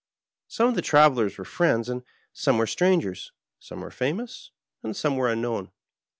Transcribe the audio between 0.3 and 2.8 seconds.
8ome of the travelers were friends and some were